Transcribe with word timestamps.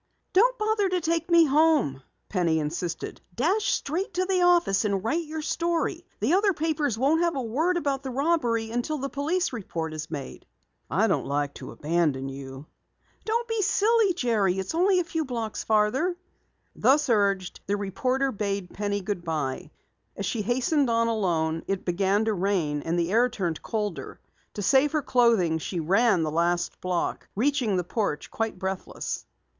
"Don't 0.33 0.57
bother 0.57 0.89
to 0.89 0.99
take 0.99 1.29
me 1.29 1.45
home," 1.45 2.01
Penny 2.27 2.57
insisted. 2.57 3.21
"Dash 3.35 3.65
straight 3.71 4.15
to 4.15 4.25
the 4.25 4.41
office 4.41 4.83
and 4.83 5.03
write 5.03 5.25
your 5.25 5.43
story. 5.43 6.07
The 6.21 6.33
other 6.33 6.53
papers 6.53 6.97
won't 6.97 7.21
have 7.21 7.35
a 7.35 7.41
word 7.43 7.77
about 7.77 8.01
the 8.01 8.09
robbery 8.09 8.71
until 8.71 8.97
the 8.97 9.09
police 9.11 9.53
report 9.53 9.93
is 9.93 10.09
made." 10.09 10.47
"I 10.89 11.05
don't 11.05 11.27
like 11.27 11.53
to 11.55 11.69
abandon 11.69 12.29
you." 12.29 12.65
"Don't 13.25 13.47
be 13.47 13.61
silly, 13.61 14.13
Jerry. 14.15 14.57
It's 14.57 14.73
only 14.73 14.99
a 14.99 15.03
few 15.03 15.23
blocks 15.23 15.63
farther." 15.63 16.15
Thus 16.75 17.07
urged, 17.07 17.59
the 17.67 17.77
reporter 17.77 18.31
bade 18.31 18.73
Penny 18.73 19.01
good 19.01 19.23
bye. 19.23 19.69
As 20.17 20.25
she 20.25 20.41
hastened 20.41 20.89
on 20.89 21.09
alone, 21.09 21.61
it 21.67 21.85
began 21.85 22.25
to 22.25 22.33
rain 22.33 22.81
and 22.81 22.97
the 22.97 23.11
air 23.11 23.29
turned 23.29 23.61
colder. 23.61 24.19
To 24.55 24.63
save 24.63 24.93
her 24.93 25.03
clothing, 25.03 25.59
she 25.59 25.79
ran 25.79 26.23
the 26.23 26.31
last 26.31 26.81
block, 26.81 27.27
reaching 27.35 27.75
the 27.77 27.83
porch 27.83 28.31
quite 28.31 28.57
breathless. 28.57 29.27